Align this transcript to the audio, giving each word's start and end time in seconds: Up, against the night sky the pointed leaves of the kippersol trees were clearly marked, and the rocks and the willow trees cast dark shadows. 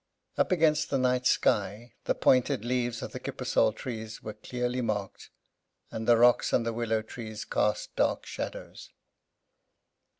Up, 0.35 0.51
against 0.51 0.89
the 0.89 0.97
night 0.97 1.27
sky 1.27 1.93
the 2.05 2.15
pointed 2.15 2.65
leaves 2.65 3.03
of 3.03 3.11
the 3.11 3.19
kippersol 3.19 3.71
trees 3.71 4.23
were 4.23 4.33
clearly 4.33 4.81
marked, 4.81 5.29
and 5.91 6.07
the 6.07 6.17
rocks 6.17 6.51
and 6.51 6.65
the 6.65 6.73
willow 6.73 7.03
trees 7.03 7.45
cast 7.45 7.95
dark 7.95 8.25
shadows. 8.25 8.89